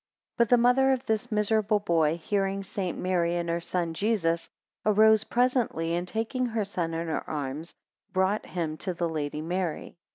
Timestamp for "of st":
2.61-2.97